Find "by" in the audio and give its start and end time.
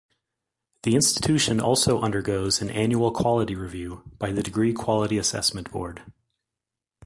4.17-4.31